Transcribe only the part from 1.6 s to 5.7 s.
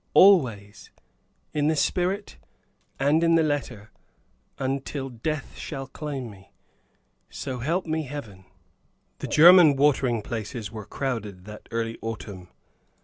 the spirit and in the letter, until death